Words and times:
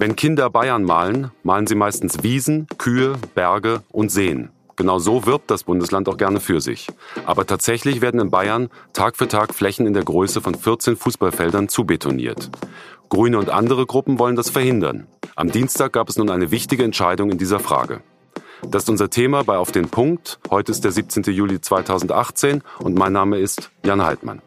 Wenn 0.00 0.14
Kinder 0.14 0.48
Bayern 0.48 0.84
malen, 0.84 1.32
malen 1.42 1.66
sie 1.66 1.74
meistens 1.74 2.22
Wiesen, 2.22 2.68
Kühe, 2.78 3.14
Berge 3.34 3.82
und 3.90 4.12
Seen. 4.12 4.50
Genau 4.76 5.00
so 5.00 5.26
wirbt 5.26 5.50
das 5.50 5.64
Bundesland 5.64 6.08
auch 6.08 6.16
gerne 6.16 6.38
für 6.38 6.60
sich. 6.60 6.86
Aber 7.26 7.44
tatsächlich 7.46 8.00
werden 8.00 8.20
in 8.20 8.30
Bayern 8.30 8.70
Tag 8.92 9.16
für 9.16 9.26
Tag 9.26 9.52
Flächen 9.52 9.88
in 9.88 9.94
der 9.94 10.04
Größe 10.04 10.40
von 10.40 10.54
14 10.54 10.94
Fußballfeldern 10.94 11.68
zubetoniert. 11.68 12.48
Grüne 13.08 13.40
und 13.40 13.50
andere 13.50 13.86
Gruppen 13.86 14.20
wollen 14.20 14.36
das 14.36 14.50
verhindern. 14.50 15.08
Am 15.34 15.50
Dienstag 15.50 15.94
gab 15.94 16.08
es 16.08 16.16
nun 16.16 16.30
eine 16.30 16.52
wichtige 16.52 16.84
Entscheidung 16.84 17.32
in 17.32 17.38
dieser 17.38 17.58
Frage. 17.58 18.00
Das 18.70 18.84
ist 18.84 18.90
unser 18.90 19.10
Thema 19.10 19.42
bei 19.42 19.56
Auf 19.56 19.72
den 19.72 19.88
Punkt. 19.88 20.38
Heute 20.48 20.70
ist 20.70 20.84
der 20.84 20.92
17. 20.92 21.24
Juli 21.24 21.60
2018 21.60 22.62
und 22.78 22.96
mein 22.96 23.12
Name 23.12 23.38
ist 23.38 23.72
Jan 23.84 24.04
Heidmann. 24.04 24.42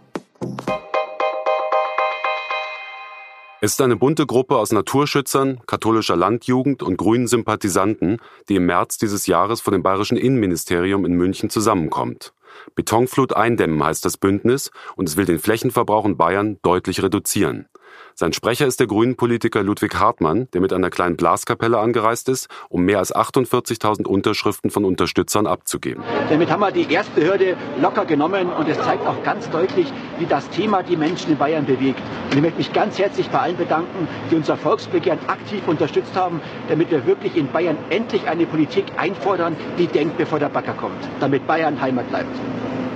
Es 3.63 3.73
ist 3.73 3.81
eine 3.81 3.95
bunte 3.95 4.25
Gruppe 4.25 4.57
aus 4.57 4.71
Naturschützern, 4.71 5.59
katholischer 5.67 6.15
Landjugend 6.15 6.81
und 6.81 6.97
grünen 6.97 7.27
Sympathisanten, 7.27 8.17
die 8.49 8.55
im 8.55 8.65
März 8.65 8.97
dieses 8.97 9.27
Jahres 9.27 9.61
vor 9.61 9.71
dem 9.71 9.83
bayerischen 9.83 10.17
Innenministerium 10.17 11.05
in 11.05 11.13
München 11.13 11.51
zusammenkommt. 11.51 12.33
Betonflut 12.73 13.33
eindämmen 13.33 13.83
heißt 13.83 14.03
das 14.03 14.17
Bündnis 14.17 14.71
und 14.95 15.07
es 15.07 15.15
will 15.15 15.25
den 15.25 15.37
Flächenverbrauch 15.37 16.05
in 16.05 16.17
Bayern 16.17 16.57
deutlich 16.63 17.03
reduzieren. 17.03 17.67
Sein 18.13 18.33
Sprecher 18.33 18.67
ist 18.67 18.79
der 18.79 18.87
Grünen-Politiker 18.87 19.63
Ludwig 19.63 19.95
Hartmann, 19.99 20.47
der 20.53 20.61
mit 20.61 20.73
einer 20.73 20.89
kleinen 20.89 21.17
Blaskapelle 21.17 21.79
angereist 21.79 22.29
ist, 22.29 22.47
um 22.69 22.83
mehr 22.83 22.99
als 22.99 23.15
48.000 23.15 24.05
Unterschriften 24.05 24.69
von 24.69 24.85
Unterstützern 24.85 25.47
abzugeben. 25.47 26.03
Damit 26.29 26.49
haben 26.49 26.59
wir 26.59 26.71
die 26.71 26.91
erste 26.91 27.25
Hürde 27.25 27.55
locker 27.81 28.05
genommen 28.05 28.49
und 28.49 28.67
es 28.67 28.77
zeigt 28.79 29.05
auch 29.07 29.23
ganz 29.23 29.49
deutlich, 29.49 29.91
wie 30.19 30.25
das 30.25 30.49
Thema 30.49 30.83
die 30.83 30.97
Menschen 30.97 31.31
in 31.31 31.37
Bayern 31.37 31.65
bewegt. 31.65 32.01
Und 32.29 32.35
ich 32.35 32.41
möchte 32.41 32.57
mich 32.57 32.73
ganz 32.73 32.99
herzlich 32.99 33.29
bei 33.29 33.39
allen 33.39 33.57
bedanken, 33.57 34.07
die 34.29 34.35
unser 34.35 34.57
Volksbegehren 34.57 35.19
aktiv 35.27 35.67
unterstützt 35.67 36.15
haben, 36.15 36.41
damit 36.69 36.91
wir 36.91 37.05
wirklich 37.05 37.35
in 37.35 37.51
Bayern 37.51 37.77
endlich 37.89 38.27
eine 38.27 38.45
Politik 38.45 38.85
einfordern, 38.97 39.55
die 39.77 39.87
denkt, 39.87 40.17
bevor 40.17 40.39
der 40.39 40.49
Bagger 40.49 40.73
kommt, 40.73 41.07
damit 41.19 41.47
Bayern 41.47 41.81
Heimat 41.81 42.09
bleibt. 42.09 42.35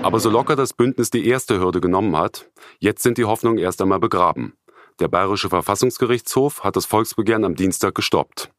Aber 0.06 0.20
so 0.20 0.30
locker 0.30 0.56
das 0.56 0.74
Bündnis 0.74 1.10
die 1.10 1.28
erste 1.28 1.60
Hürde 1.60 1.82
genommen 1.82 2.16
hat, 2.16 2.48
jetzt 2.78 3.02
sind 3.02 3.18
die 3.18 3.26
Hoffnungen 3.26 3.58
erst 3.58 3.82
einmal 3.82 4.00
begraben. 4.00 4.54
Der 5.00 5.10
Bayerische 5.10 5.50
Verfassungsgerichtshof 5.50 6.64
hat 6.64 6.78
das 6.78 6.86
Volksbegehren 6.86 7.44
am 7.44 7.56
Dienstag 7.56 7.96
gestoppt. 7.96 8.52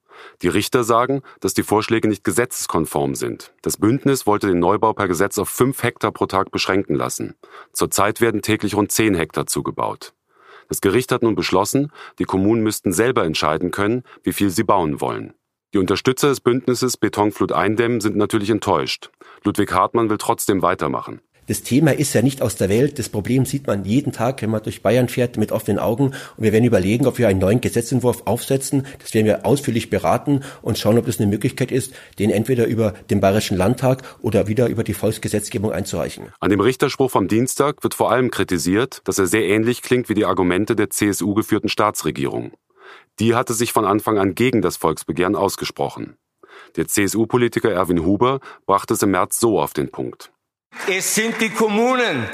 Die 0.42 0.48
Richter 0.48 0.84
sagen, 0.84 1.22
dass 1.40 1.54
die 1.54 1.62
Vorschläge 1.62 2.08
nicht 2.08 2.24
gesetzeskonform 2.24 3.14
sind. 3.14 3.54
Das 3.62 3.78
Bündnis 3.78 4.26
wollte 4.26 4.46
den 4.46 4.58
Neubau 4.58 4.92
per 4.92 5.08
Gesetz 5.08 5.38
auf 5.38 5.48
fünf 5.48 5.82
Hektar 5.82 6.12
pro 6.12 6.26
Tag 6.26 6.50
beschränken 6.50 6.94
lassen. 6.94 7.36
Zurzeit 7.72 8.20
werden 8.20 8.42
täglich 8.42 8.74
rund 8.74 8.92
zehn 8.92 9.14
Hektar 9.14 9.46
zugebaut. 9.46 10.12
Das 10.68 10.82
Gericht 10.82 11.10
hat 11.10 11.22
nun 11.22 11.36
beschlossen, 11.36 11.90
die 12.18 12.24
Kommunen 12.24 12.62
müssten 12.62 12.92
selber 12.92 13.24
entscheiden 13.24 13.70
können, 13.70 14.02
wie 14.22 14.32
viel 14.32 14.50
sie 14.50 14.64
bauen 14.64 15.00
wollen. 15.00 15.32
Die 15.72 15.78
Unterstützer 15.78 16.28
des 16.28 16.40
Bündnisses 16.40 16.98
Betonflut 16.98 17.52
eindämmen 17.52 18.00
sind 18.00 18.16
natürlich 18.16 18.50
enttäuscht. 18.50 19.10
Ludwig 19.44 19.72
Hartmann 19.72 20.10
will 20.10 20.18
trotzdem 20.18 20.60
weitermachen. 20.60 21.20
Das 21.46 21.62
Thema 21.62 21.92
ist 21.92 22.12
ja 22.12 22.22
nicht 22.22 22.42
aus 22.42 22.56
der 22.56 22.68
Welt. 22.68 22.98
Das 22.98 23.08
Problem 23.08 23.44
sieht 23.44 23.66
man 23.66 23.84
jeden 23.84 24.12
Tag, 24.12 24.42
wenn 24.42 24.50
man 24.50 24.62
durch 24.62 24.82
Bayern 24.82 25.08
fährt, 25.08 25.36
mit 25.36 25.52
offenen 25.52 25.78
Augen. 25.78 26.06
Und 26.06 26.14
wir 26.38 26.52
werden 26.52 26.64
überlegen, 26.64 27.06
ob 27.06 27.18
wir 27.18 27.28
einen 27.28 27.38
neuen 27.38 27.60
Gesetzentwurf 27.60 28.22
aufsetzen. 28.24 28.86
Das 28.98 29.14
werden 29.14 29.26
wir 29.26 29.46
ausführlich 29.46 29.88
beraten 29.88 30.40
und 30.62 30.78
schauen, 30.78 30.98
ob 30.98 31.06
es 31.06 31.20
eine 31.20 31.28
Möglichkeit 31.28 31.70
ist, 31.70 31.94
den 32.18 32.30
entweder 32.30 32.66
über 32.66 32.94
den 33.10 33.20
Bayerischen 33.20 33.56
Landtag 33.56 34.02
oder 34.20 34.48
wieder 34.48 34.66
über 34.66 34.82
die 34.82 34.94
Volksgesetzgebung 34.94 35.70
einzureichen. 35.70 36.26
An 36.40 36.50
dem 36.50 36.60
Richterspruch 36.60 37.10
vom 37.10 37.28
Dienstag 37.28 37.82
wird 37.84 37.94
vor 37.94 38.10
allem 38.10 38.30
kritisiert, 38.30 39.00
dass 39.04 39.18
er 39.18 39.26
sehr 39.26 39.44
ähnlich 39.44 39.82
klingt 39.82 40.08
wie 40.08 40.14
die 40.14 40.24
Argumente 40.24 40.74
der 40.74 40.90
CSU 40.90 41.34
geführten 41.34 41.68
Staatsregierung. 41.68 42.52
Die 43.20 43.34
hatte 43.34 43.54
sich 43.54 43.72
von 43.72 43.84
Anfang 43.84 44.18
an 44.18 44.34
gegen 44.34 44.62
das 44.62 44.76
Volksbegehren 44.76 45.36
ausgesprochen. 45.36 46.16
Der 46.76 46.88
CSU-Politiker 46.88 47.70
Erwin 47.70 48.04
Huber 48.04 48.40
brachte 48.66 48.94
es 48.94 49.02
im 49.02 49.12
März 49.12 49.38
so 49.38 49.60
auf 49.60 49.72
den 49.72 49.90
Punkt. 49.90 50.32
Es 50.88 51.14
sind 51.14 51.40
die 51.40 51.50
Kommunen, 51.50 52.28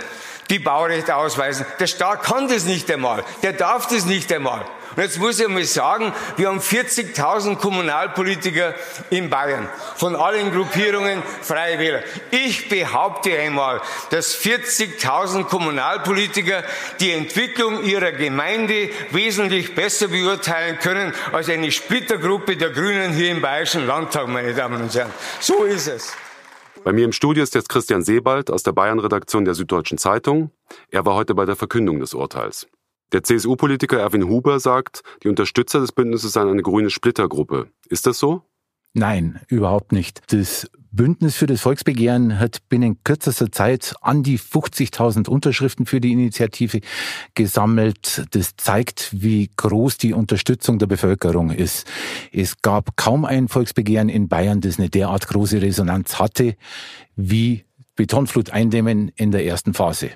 die 0.51 0.59
Baurecht 0.59 1.11
ausweisen. 1.11 1.65
Der 1.79 1.87
Staat 1.87 2.23
kann 2.23 2.49
das 2.49 2.65
nicht 2.65 2.91
einmal. 2.91 3.25
Der 3.43 3.53
darf 3.53 3.87
das 3.87 4.05
nicht 4.05 4.33
einmal. 4.33 4.65
Und 4.95 5.03
jetzt 5.03 5.19
muss 5.19 5.41
ich 5.41 5.49
mal 5.49 5.65
sagen, 5.65 6.13
wir 6.37 6.49
haben 6.49 6.61
40.000 6.61 7.57
Kommunalpolitiker 7.57 8.75
in 9.09 9.31
Bayern, 9.31 9.69
von 9.97 10.15
allen 10.15 10.53
Gruppierungen 10.53 11.23
Freie 11.41 11.79
Wähler. 11.79 12.03
Ich 12.31 12.69
behaupte 12.69 13.39
einmal, 13.39 13.81
dass 14.11 14.37
40.000 14.37 15.45
Kommunalpolitiker 15.45 16.63
die 17.01 17.13
Entwicklung 17.13 17.85
ihrer 17.85 18.13
Gemeinde 18.13 18.91
wesentlich 19.11 19.75
besser 19.75 20.09
beurteilen 20.09 20.79
können 20.79 21.15
als 21.33 21.49
eine 21.49 21.73
Splittergruppe 21.73 22.59
der 22.59 22.71
Grünen 22.71 23.15
hier 23.15 23.31
im 23.31 23.41
Bayerischen 23.41 23.87
Landtag, 23.87 24.29
meine 24.29 24.53
Damen 24.53 24.83
und 24.83 24.95
Herren. 24.95 25.13
So 25.41 25.65
ist 25.65 25.87
es. 25.87 26.13
Bei 26.85 26.93
mir 26.93 27.05
im 27.05 27.13
Studio 27.13 27.45
ist 27.45 27.55
jetzt 27.55 27.69
Christian 27.69 28.03
Sebald 28.03 28.51
aus 28.51 28.65
der 28.65 28.73
Bayern-Redaktion 28.73 29.45
der 29.45 29.55
Süddeutschen 29.55 29.99
Zeitung. 29.99 30.51
Er 30.91 31.07
war 31.07 31.15
heute 31.15 31.33
bei 31.35 31.45
der 31.45 31.55
Verkündung 31.55 32.01
des 32.01 32.13
Urteils. 32.13 32.67
Der 33.13 33.23
CSU-Politiker 33.23 34.01
Erwin 34.01 34.29
Huber 34.29 34.59
sagt, 34.59 35.03
die 35.23 35.29
Unterstützer 35.29 35.79
des 35.79 35.93
Bündnisses 35.93 36.33
seien 36.33 36.49
eine 36.49 36.63
grüne 36.63 36.91
Splittergruppe. 36.91 37.69
Ist 37.89 38.07
das 38.07 38.19
so? 38.19 38.43
Nein, 38.95 39.41
überhaupt 39.49 39.93
nicht. 39.93 40.21
Das 40.33 40.71
Bündnis 40.91 41.37
für 41.37 41.47
das 41.47 41.63
Volksbegehren 41.63 42.39
hat 42.39 42.69
binnen 42.69 43.03
kürzester 43.03 43.51
Zeit 43.51 43.95
an 44.03 44.23
die 44.23 44.39
50.000 44.39 45.27
Unterschriften 45.29 45.87
für 45.87 46.03
die 46.03 46.13
Initiative 46.13 46.81
gesammelt. 47.35 48.27
Das 48.33 48.57
zeigt, 48.57 49.09
wie 49.13 49.51
groß 49.57 49.97
die 49.97 50.13
Unterstützung 50.13 50.79
der 50.79 50.87
Bevölkerung 50.87 51.51
ist. 51.51 51.87
Es 52.31 52.61
gab 52.61 52.97
kaum 52.99 53.25
ein 53.25 53.49
Volksbegehren 53.49 54.11
in 54.11 54.29
Bayern, 54.29 54.61
das 54.61 54.79
eine 54.79 54.91
derart 54.91 55.27
große 55.27 55.63
Resonanz 55.63 56.19
hatte, 56.19 56.57
wie 57.17 57.65
Betonflut 57.97 58.51
eindämmen 58.51 59.11
in 59.17 59.31
der 59.31 59.47
ersten 59.47 59.73
Phase. 59.73 60.11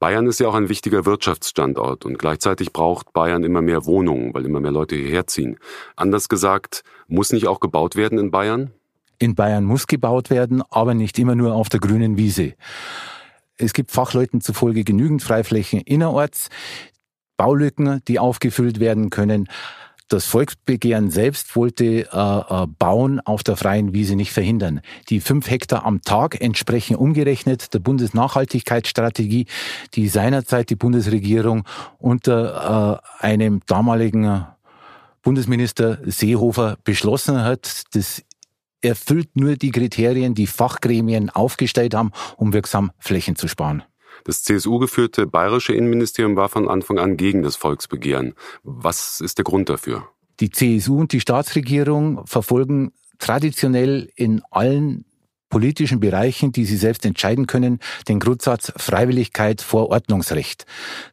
Bayern 0.00 0.26
ist 0.26 0.40
ja 0.40 0.48
auch 0.48 0.54
ein 0.54 0.70
wichtiger 0.70 1.04
Wirtschaftsstandort 1.04 2.06
und 2.06 2.18
gleichzeitig 2.18 2.72
braucht 2.72 3.12
Bayern 3.12 3.44
immer 3.44 3.60
mehr 3.60 3.84
Wohnungen, 3.84 4.32
weil 4.32 4.46
immer 4.46 4.58
mehr 4.58 4.72
Leute 4.72 4.96
hierher 4.96 5.26
ziehen. 5.26 5.58
Anders 5.94 6.30
gesagt, 6.30 6.82
muss 7.06 7.32
nicht 7.32 7.46
auch 7.46 7.60
gebaut 7.60 7.96
werden 7.96 8.18
in 8.18 8.30
Bayern? 8.30 8.70
In 9.18 9.34
Bayern 9.34 9.64
muss 9.64 9.86
gebaut 9.86 10.30
werden, 10.30 10.62
aber 10.70 10.94
nicht 10.94 11.18
immer 11.18 11.34
nur 11.34 11.54
auf 11.54 11.68
der 11.68 11.80
grünen 11.80 12.16
Wiese. 12.16 12.54
Es 13.58 13.74
gibt 13.74 13.90
Fachleuten 13.90 14.40
zufolge 14.40 14.84
genügend 14.84 15.22
Freiflächen 15.22 15.82
innerorts, 15.82 16.48
Baulücken, 17.36 18.00
die 18.08 18.18
aufgefüllt 18.18 18.80
werden 18.80 19.10
können. 19.10 19.48
Das 20.10 20.26
Volksbegehren 20.26 21.08
selbst 21.12 21.54
wollte 21.54 21.84
äh, 21.84 22.02
äh, 22.02 22.66
Bauen 22.80 23.20
auf 23.20 23.44
der 23.44 23.54
freien 23.54 23.92
Wiese 23.94 24.16
nicht 24.16 24.32
verhindern. 24.32 24.80
Die 25.08 25.20
fünf 25.20 25.48
Hektar 25.48 25.86
am 25.86 26.02
Tag 26.02 26.40
entsprechen 26.40 26.96
umgerechnet 26.96 27.72
der 27.72 27.78
Bundesnachhaltigkeitsstrategie, 27.78 29.46
die 29.94 30.08
seinerzeit 30.08 30.68
die 30.68 30.74
Bundesregierung 30.74 31.62
unter 31.98 33.00
äh, 33.20 33.24
einem 33.24 33.60
damaligen 33.68 34.46
Bundesminister 35.22 36.00
Seehofer 36.04 36.76
beschlossen 36.82 37.44
hat. 37.44 37.84
Das 37.92 38.24
erfüllt 38.82 39.36
nur 39.36 39.54
die 39.54 39.70
Kriterien, 39.70 40.34
die 40.34 40.48
Fachgremien 40.48 41.30
aufgestellt 41.30 41.94
haben, 41.94 42.10
um 42.36 42.52
wirksam 42.52 42.90
Flächen 42.98 43.36
zu 43.36 43.46
sparen. 43.46 43.84
Das 44.24 44.42
CSU-geführte 44.42 45.26
bayerische 45.26 45.72
Innenministerium 45.72 46.36
war 46.36 46.48
von 46.48 46.68
Anfang 46.68 46.98
an 46.98 47.16
gegen 47.16 47.42
das 47.42 47.56
Volksbegehren. 47.56 48.34
Was 48.62 49.20
ist 49.20 49.38
der 49.38 49.44
Grund 49.44 49.68
dafür? 49.68 50.08
Die 50.40 50.50
CSU 50.50 51.00
und 51.00 51.12
die 51.12 51.20
Staatsregierung 51.20 52.26
verfolgen 52.26 52.92
traditionell 53.18 54.10
in 54.16 54.42
allen 54.50 55.04
politischen 55.50 56.00
Bereichen, 56.00 56.52
die 56.52 56.64
sie 56.64 56.76
selbst 56.76 57.04
entscheiden 57.04 57.46
können, 57.46 57.80
den 58.08 58.20
Grundsatz 58.20 58.72
Freiwilligkeit 58.76 59.60
vor 59.60 59.90
Ordnungsrecht. 59.90 60.64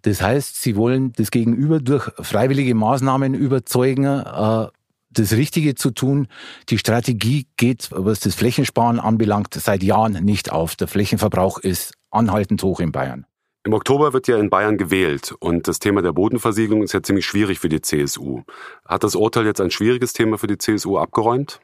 Das 0.03 0.21
heißt, 0.21 0.61
sie 0.61 0.75
wollen 0.75 1.11
das 1.13 1.31
Gegenüber 1.31 1.79
durch 1.79 2.09
freiwillige 2.21 2.75
Maßnahmen 2.75 3.33
überzeugen, 3.33 4.05
äh, 4.05 4.67
das 5.09 5.33
Richtige 5.33 5.75
zu 5.75 5.91
tun. 5.91 6.27
Die 6.69 6.77
Strategie 6.77 7.47
geht, 7.57 7.89
was 7.91 8.19
das 8.19 8.35
Flächensparen 8.35 8.99
anbelangt, 8.99 9.53
seit 9.55 9.81
Jahren 9.81 10.23
nicht 10.23 10.51
auf. 10.51 10.75
Der 10.75 10.87
Flächenverbrauch 10.87 11.57
ist 11.57 11.93
anhaltend 12.11 12.63
hoch 12.63 12.79
in 12.79 12.91
Bayern. 12.91 13.25
Im 13.63 13.73
Oktober 13.73 14.13
wird 14.13 14.29
ja 14.29 14.37
in 14.37 14.49
Bayern 14.49 14.77
gewählt 14.77 15.35
und 15.39 15.67
das 15.67 15.79
Thema 15.79 16.01
der 16.01 16.13
Bodenversiegelung 16.13 16.83
ist 16.83 16.93
ja 16.93 17.03
ziemlich 17.03 17.25
schwierig 17.25 17.59
für 17.59 17.67
die 17.67 17.81
CSU. 17.81 18.43
Hat 18.85 19.03
das 19.03 19.13
Urteil 19.15 19.45
jetzt 19.45 19.59
ein 19.59 19.71
schwieriges 19.71 20.13
Thema 20.13 20.37
für 20.37 20.47
die 20.47 20.57
CSU 20.57 20.97
abgeräumt? 20.97 21.59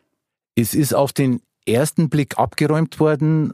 Es 0.55 0.73
ist 0.73 0.93
auf 0.93 1.13
den 1.13 1.41
ersten 1.65 2.09
Blick 2.09 2.37
abgeräumt 2.37 2.99
worden, 2.99 3.53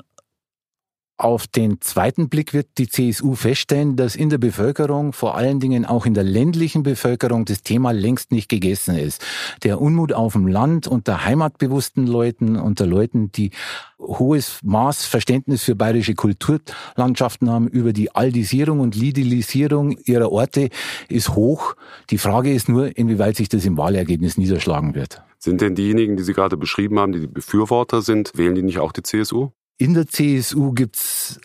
Auf 1.22 1.48
den 1.48 1.82
zweiten 1.82 2.30
Blick 2.30 2.54
wird 2.54 2.78
die 2.78 2.88
CSU 2.88 3.36
feststellen, 3.36 3.98
dass 3.98 4.16
in 4.16 4.30
der 4.30 4.38
Bevölkerung, 4.38 5.12
vor 5.12 5.36
allen 5.36 5.60
Dingen 5.60 5.84
auch 5.84 6.06
in 6.06 6.14
der 6.14 6.24
ländlichen 6.24 6.82
Bevölkerung, 6.82 7.44
das 7.44 7.62
Thema 7.62 7.92
längst 7.92 8.32
nicht 8.32 8.48
gegessen 8.48 8.96
ist. 8.96 9.22
Der 9.64 9.82
Unmut 9.82 10.14
auf 10.14 10.32
dem 10.32 10.48
Land 10.48 10.88
unter 10.88 11.26
heimatbewussten 11.26 12.08
Leuten, 12.08 12.56
unter 12.56 12.86
Leuten, 12.86 13.34
die 13.34 13.52
hohes 14.00 14.60
Maß 14.64 15.08
Verständnis 15.08 15.64
für 15.64 15.76
bayerische 15.76 16.16
Kulturlandschaften 16.16 17.50
haben, 17.50 17.68
über 17.68 17.92
die 17.92 18.16
Aldisierung 18.16 18.80
und 18.80 18.96
Lidilisierung 18.96 19.98
ihrer 20.06 20.32
Orte 20.32 20.70
ist 21.10 21.36
hoch. 21.36 21.76
Die 22.12 22.18
Frage 22.18 22.54
ist 22.54 22.70
nur, 22.70 22.98
inwieweit 22.98 23.36
sich 23.36 23.50
das 23.50 23.66
im 23.66 23.78
Wahlergebnis 23.78 24.38
niederschlagen 24.38 24.96
wird. 24.96 25.22
Sind 25.38 25.60
denn 25.60 25.76
diejenigen, 25.76 26.16
die 26.16 26.24
Sie 26.24 26.34
gerade 26.34 26.56
beschrieben 26.56 26.98
haben, 26.98 27.12
die 27.12 27.20
die 27.20 27.28
Befürworter 27.28 28.02
sind, 28.02 28.32
wählen 28.38 28.56
die 28.56 28.62
nicht 28.62 28.80
auch 28.80 28.94
die 28.94 29.04
CSU? 29.04 29.50
In 29.82 29.94
der 29.94 30.08
CSU 30.08 30.74
gibt's 30.74 31.40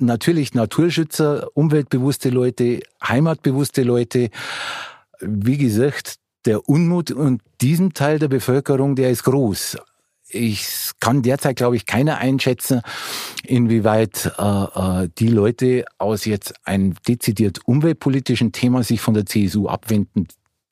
natürlich 0.00 0.54
Naturschützer, 0.54 1.46
umweltbewusste 1.54 2.30
Leute, 2.30 2.80
heimatbewusste 3.00 3.84
Leute. 3.84 4.30
Wie 5.20 5.56
gesagt, 5.56 6.16
der 6.46 6.68
Unmut 6.68 7.12
und 7.12 7.42
diesem 7.60 7.94
Teil 7.94 8.18
der 8.18 8.26
Bevölkerung, 8.26 8.96
der 8.96 9.10
ist 9.10 9.22
groß. 9.22 9.76
Ich 10.28 10.90
kann 10.98 11.22
derzeit, 11.22 11.54
glaube 11.54 11.76
ich, 11.76 11.86
keiner 11.86 12.18
einschätzen, 12.18 12.82
inwieweit 13.44 14.32
äh, 14.36 14.42
äh, 15.04 15.08
die 15.18 15.28
Leute 15.28 15.84
aus 15.98 16.24
jetzt 16.24 16.54
einem 16.66 16.94
dezidiert 17.06 17.60
umweltpolitischen 17.66 18.50
Thema 18.50 18.82
sich 18.82 19.00
von 19.00 19.14
der 19.14 19.26
CSU 19.26 19.68
abwenden. 19.68 20.26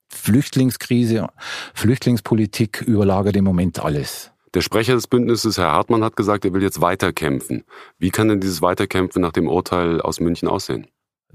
Flüchtlingskrise, 0.09 1.29
Flüchtlingspolitik 1.75 2.83
überlagert 2.83 3.37
im 3.37 3.45
Moment 3.45 3.79
alles. 3.79 4.34
Der 4.55 4.61
Sprecher 4.61 4.95
des 4.95 5.09
Bündnisses, 5.09 5.59
Herr 5.59 5.73
Hartmann, 5.73 6.05
hat 6.05 6.15
gesagt, 6.15 6.45
er 6.45 6.53
will 6.53 6.63
jetzt 6.63 6.81
weiterkämpfen. 6.81 7.65
Wie 7.99 8.11
kann 8.11 8.29
denn 8.29 8.41
dieses 8.41 8.63
Weiterkämpfen 8.63 9.21
nach 9.21 9.33
dem 9.33 9.49
Urteil 9.49 10.01
aus 10.01 10.21
München 10.21 10.49
aussehen? 10.49 10.87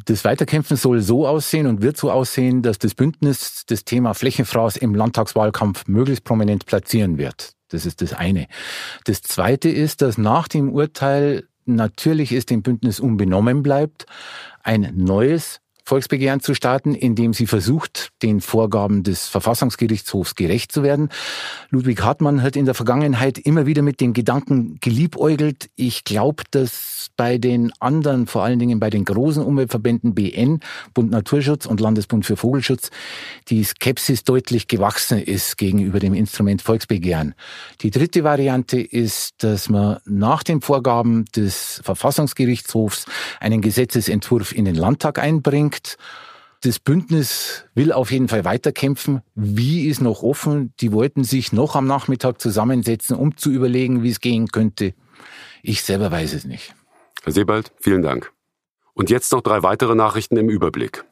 Das 0.06 0.24
Weiterkämpfen 0.24 0.78
soll 0.78 1.02
so 1.02 1.28
aussehen 1.28 1.68
und 1.68 1.82
wird 1.82 1.98
so 1.98 2.10
aussehen, 2.10 2.62
dass 2.62 2.80
das 2.80 2.96
Bündnis 2.96 3.66
das 3.68 3.84
Thema 3.84 4.14
Flächenfraß 4.14 4.78
im 4.78 4.96
Landtagswahlkampf 4.96 5.88
möglichst 5.88 6.24
prominent 6.24 6.66
platzieren 6.66 7.18
wird. 7.18 7.52
Das 7.68 7.86
ist 7.86 8.02
das 8.02 8.14
eine. 8.14 8.48
Das 9.04 9.22
zweite 9.22 9.68
ist, 9.70 10.02
dass 10.02 10.18
nach 10.18 10.48
dem 10.48 10.72
Urteil 10.72 11.44
natürlich 11.66 12.32
es 12.32 12.46
dem 12.46 12.62
Bündnis 12.62 13.02
unbenommen 13.02 13.62
bleibt, 13.62 14.06
ein 14.64 14.94
neues 14.96 15.60
Volksbegehren 15.90 16.40
zu 16.40 16.54
starten, 16.54 16.94
indem 16.94 17.34
sie 17.34 17.48
versucht, 17.48 18.10
den 18.22 18.42
Vorgaben 18.42 19.02
des 19.02 19.28
Verfassungsgerichtshofs 19.28 20.36
gerecht 20.36 20.72
zu 20.72 20.84
werden. 20.84 21.10
Ludwig 21.72 22.04
Hartmann 22.04 22.44
hat 22.44 22.56
in 22.56 22.66
der 22.66 22.76
Vergangenheit 22.76 23.40
immer 23.40 23.66
wieder 23.66 23.82
mit 23.82 24.00
dem 24.00 24.14
Gedanken 24.14 24.78
geliebäugelt. 24.82 25.72
Ich 25.76 26.04
glaube, 26.04 26.44
dass 26.52 27.10
bei 27.18 27.40
den 27.40 27.74
anderen, 27.80 28.28
vor 28.28 28.44
allen 28.44 28.60
Dingen 28.60 28.80
bei 28.80 28.92
den 28.92 29.04
großen 29.04 29.44
Umweltverbänden 29.44 30.14
BN, 30.14 30.60
Bund 30.94 31.10
Naturschutz 31.10 31.66
und 31.66 31.80
Landesbund 31.80 32.24
für 32.24 32.38
Vogelschutz, 32.38 32.92
die 33.48 33.64
Skepsis 33.64 34.24
deutlich 34.24 34.68
gewachsen 34.68 35.18
ist 35.18 35.58
gegenüber 35.58 36.00
dem 36.00 36.14
Instrument 36.14 36.62
Volksbegehren. 36.62 37.34
Die 37.82 37.90
dritte 37.90 38.24
Variante 38.24 38.80
ist, 38.80 39.44
dass 39.44 39.70
man 39.70 39.98
nach 40.06 40.44
den 40.44 40.62
Vorgaben 40.62 41.26
des 41.36 41.82
Verfassungsgerichtshofs 41.84 43.06
einen 43.40 43.62
Gesetzesentwurf 43.62 44.54
in 44.54 44.66
den 44.66 44.76
Landtag 44.76 45.18
einbringt 45.18 45.79
gesagt, 45.80 45.98
das 46.62 46.80
Bündnis 46.80 47.66
will 47.74 47.94
auf 47.94 48.12
jeden 48.12 48.28
Fall 48.28 48.44
weiterkämpfen. 48.44 49.22
Wie 49.34 49.88
ist 49.88 50.02
noch 50.02 50.24
offen? 50.24 50.74
Die 50.82 50.92
wollten 50.92 51.24
sich 51.24 51.54
noch 51.54 51.76
am 51.76 51.88
Nachmittag 51.88 52.42
zusammensetzen, 52.42 53.16
um 53.16 53.38
zu 53.38 53.50
überlegen, 53.50 54.04
wie 54.04 54.10
es 54.10 54.20
gehen 54.20 54.48
könnte. 54.50 54.94
Ich 55.64 55.84
selber 55.84 56.12
weiß 56.12 56.34
es 56.34 56.44
nicht. 56.44 56.76
Herr 57.24 57.32
Sebald, 57.32 57.72
vielen 57.80 58.02
Dank. 58.02 58.32
Und 58.94 59.10
jetzt 59.10 59.32
noch 59.32 59.42
drei 59.42 59.64
weitere 59.64 59.96
Nachrichten 59.96 60.36
im 60.36 60.50
Überblick. 60.50 61.06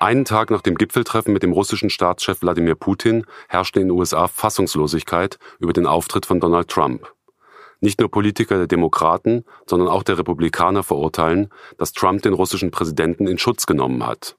Einen 0.00 0.24
Tag 0.24 0.50
nach 0.50 0.62
dem 0.62 0.76
Gipfeltreffen 0.76 1.34
mit 1.34 1.42
dem 1.42 1.52
russischen 1.52 1.90
Staatschef 1.90 2.40
Wladimir 2.40 2.76
Putin 2.76 3.26
herrschte 3.48 3.80
in 3.80 3.88
den 3.88 3.98
USA 3.98 4.28
Fassungslosigkeit 4.28 5.38
über 5.58 5.72
den 5.74 5.86
Auftritt 5.86 6.24
von 6.24 6.40
Donald 6.40 6.68
Trump. 6.68 7.12
Nicht 7.80 8.00
nur 8.00 8.10
Politiker 8.10 8.56
der 8.56 8.66
Demokraten, 8.66 9.44
sondern 9.66 9.88
auch 9.88 10.02
der 10.02 10.18
Republikaner 10.18 10.82
verurteilen, 10.82 11.48
dass 11.76 11.92
Trump 11.92 12.22
den 12.22 12.32
russischen 12.32 12.70
Präsidenten 12.70 13.26
in 13.26 13.38
Schutz 13.38 13.66
genommen 13.66 14.04
hat. 14.04 14.36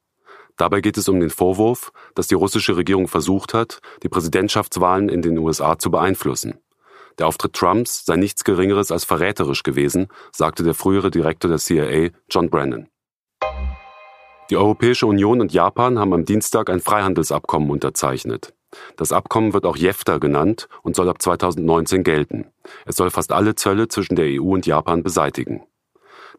Dabei 0.58 0.82
geht 0.82 0.98
es 0.98 1.08
um 1.08 1.22
den 1.22 1.30
Vorwurf, 1.30 1.94
dass 2.16 2.28
die 2.28 2.36
russische 2.36 2.76
Regierung 2.76 3.08
versucht 3.08 3.54
hat, 3.54 3.80
die 4.04 4.10
Präsidentschaftswahlen 4.10 5.08
in 5.08 5.22
den 5.22 5.38
USA 5.38 5.80
zu 5.80 5.90
beeinflussen. 5.90 6.60
Der 7.18 7.28
Auftritt 7.28 7.54
Trumps 7.54 8.06
sei 8.06 8.18
nichts 8.18 8.44
Geringeres 8.44 8.92
als 8.92 9.06
verräterisch 9.06 9.64
gewesen, 9.64 10.08
sagte 10.34 10.64
der 10.64 10.74
frühere 10.74 11.12
Direktor 11.12 11.50
der 11.50 11.60
CIA, 11.60 12.10
John 12.30 12.50
Brennan. 12.50 12.90
Die 14.50 14.58
Europäische 14.58 15.06
Union 15.06 15.40
und 15.40 15.54
Japan 15.54 15.98
haben 15.98 16.14
am 16.14 16.26
Dienstag 16.26 16.70
ein 16.70 16.80
Freihandelsabkommen 16.82 17.70
unterzeichnet. 17.70 18.54
Das 18.96 19.12
Abkommen 19.12 19.54
wird 19.54 19.66
auch 19.66 19.76
JEFTA 19.76 20.18
genannt 20.18 20.68
und 20.84 20.96
soll 20.96 21.10
ab 21.10 21.22
2019 21.22 22.04
gelten. 22.04 22.48
Es 22.86 22.96
soll 22.96 23.10
fast 23.10 23.32
alle 23.32 23.56
Zölle 23.56 23.88
zwischen 23.88 24.16
der 24.16 24.26
EU 24.28 24.54
und 24.54 24.66
Japan 24.66 25.04
beseitigen. 25.04 25.64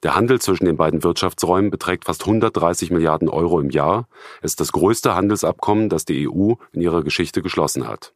Der 0.02 0.14
Handel 0.14 0.40
zwischen 0.40 0.64
den 0.64 0.76
beiden 0.76 1.02
Wirtschaftsräumen 1.02 1.70
beträgt 1.70 2.06
fast 2.06 2.22
130 2.22 2.90
Milliarden 2.90 3.28
Euro 3.28 3.60
im 3.60 3.70
Jahr. 3.70 4.08
Es 4.40 4.52
ist 4.52 4.60
das 4.60 4.72
größte 4.72 5.14
Handelsabkommen, 5.14 5.88
das 5.90 6.06
die 6.06 6.28
EU 6.28 6.54
in 6.72 6.80
ihrer 6.80 7.02
Geschichte 7.02 7.42
geschlossen 7.42 7.86
hat. 7.86 8.14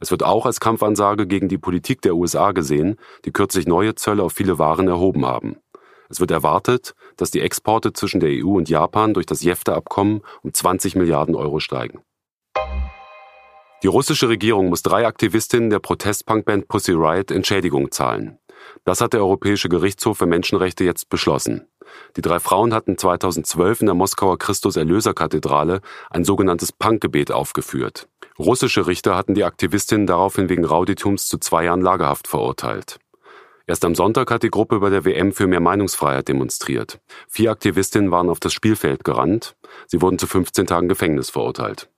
Es 0.00 0.10
wird 0.10 0.24
auch 0.24 0.46
als 0.46 0.58
Kampfansage 0.58 1.28
gegen 1.28 1.48
die 1.48 1.58
Politik 1.58 2.02
der 2.02 2.16
USA 2.16 2.50
gesehen, 2.50 2.96
die 3.24 3.30
kürzlich 3.30 3.68
neue 3.68 3.94
Zölle 3.94 4.24
auf 4.24 4.32
viele 4.32 4.58
Waren 4.58 4.88
erhoben 4.88 5.24
haben. 5.24 5.58
Es 6.08 6.18
wird 6.18 6.32
erwartet, 6.32 6.94
dass 7.16 7.30
die 7.30 7.40
Exporte 7.40 7.92
zwischen 7.92 8.18
der 8.18 8.30
EU 8.30 8.56
und 8.56 8.68
Japan 8.68 9.14
durch 9.14 9.26
das 9.26 9.42
JEFTA-Abkommen 9.42 10.22
um 10.42 10.52
20 10.52 10.96
Milliarden 10.96 11.36
Euro 11.36 11.60
steigen. 11.60 12.00
Die 13.82 13.88
russische 13.88 14.28
Regierung 14.28 14.68
muss 14.68 14.82
drei 14.82 15.06
Aktivistinnen 15.06 15.68
der 15.68 15.80
Protestpunkband 15.80 16.68
Pussy 16.68 16.92
Riot 16.92 17.32
Entschädigung 17.32 17.90
zahlen. 17.90 18.38
Das 18.84 19.00
hat 19.00 19.12
der 19.12 19.20
Europäische 19.20 19.68
Gerichtshof 19.68 20.18
für 20.18 20.26
Menschenrechte 20.26 20.84
jetzt 20.84 21.08
beschlossen. 21.08 21.66
Die 22.16 22.22
drei 22.22 22.38
Frauen 22.38 22.74
hatten 22.74 22.96
2012 22.96 23.80
in 23.80 23.86
der 23.86 23.96
Moskauer 23.96 24.38
Christus-Erlöser-Kathedrale 24.38 25.80
ein 26.10 26.24
sogenanntes 26.24 26.70
Punkgebet 26.70 27.32
aufgeführt. 27.32 28.08
Russische 28.38 28.86
Richter 28.86 29.16
hatten 29.16 29.34
die 29.34 29.44
Aktivistinnen 29.44 30.06
daraufhin 30.06 30.48
wegen 30.48 30.64
Rauditums 30.64 31.26
zu 31.26 31.38
zwei 31.38 31.64
Jahren 31.64 31.82
Lagerhaft 31.82 32.28
verurteilt. 32.28 32.98
Erst 33.66 33.84
am 33.84 33.96
Sonntag 33.96 34.30
hat 34.30 34.44
die 34.44 34.50
Gruppe 34.50 34.78
bei 34.78 34.90
der 34.90 35.04
WM 35.04 35.32
für 35.32 35.48
mehr 35.48 35.60
Meinungsfreiheit 35.60 36.28
demonstriert. 36.28 37.00
Vier 37.28 37.50
Aktivistinnen 37.50 38.12
waren 38.12 38.30
auf 38.30 38.38
das 38.38 38.52
Spielfeld 38.52 39.02
gerannt. 39.02 39.56
Sie 39.88 40.00
wurden 40.00 40.18
zu 40.18 40.28
15 40.28 40.66
Tagen 40.66 40.88
Gefängnis 40.88 41.30
verurteilt. 41.30 41.88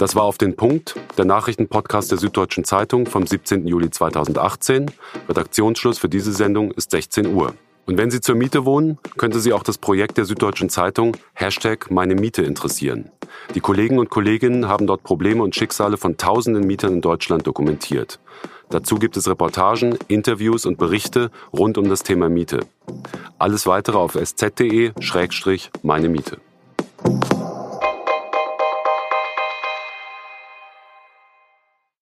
Das 0.00 0.16
war 0.16 0.22
auf 0.22 0.38
den 0.38 0.56
Punkt, 0.56 0.96
der 1.18 1.26
Nachrichtenpodcast 1.26 2.10
der 2.10 2.16
Süddeutschen 2.16 2.64
Zeitung 2.64 3.04
vom 3.04 3.26
17. 3.26 3.66
Juli 3.66 3.90
2018. 3.90 4.90
Redaktionsschluss 5.28 5.98
für 5.98 6.08
diese 6.08 6.32
Sendung 6.32 6.70
ist 6.70 6.92
16 6.92 7.34
Uhr. 7.34 7.52
Und 7.84 7.98
wenn 7.98 8.10
Sie 8.10 8.22
zur 8.22 8.34
Miete 8.34 8.64
wohnen, 8.64 8.96
könnte 9.18 9.40
Sie 9.40 9.52
auch 9.52 9.62
das 9.62 9.76
Projekt 9.76 10.16
der 10.16 10.24
Süddeutschen 10.24 10.70
Zeitung 10.70 11.18
Hashtag 11.34 11.90
Meine 11.90 12.14
Miete 12.14 12.40
interessieren. 12.40 13.10
Die 13.54 13.60
Kollegen 13.60 13.98
und 13.98 14.08
Kolleginnen 14.08 14.68
haben 14.68 14.86
dort 14.86 15.02
Probleme 15.02 15.42
und 15.42 15.54
Schicksale 15.54 15.98
von 15.98 16.16
tausenden 16.16 16.66
Mietern 16.66 16.94
in 16.94 17.00
Deutschland 17.02 17.46
dokumentiert. 17.46 18.20
Dazu 18.70 18.94
gibt 18.94 19.18
es 19.18 19.28
Reportagen, 19.28 19.98
Interviews 20.08 20.64
und 20.64 20.78
Berichte 20.78 21.30
rund 21.52 21.76
um 21.76 21.90
das 21.90 22.02
Thema 22.02 22.30
Miete. 22.30 22.60
Alles 23.38 23.66
weitere 23.66 23.98
auf 23.98 24.14
sz.de-meine 24.14 26.08
Miete. 26.08 26.38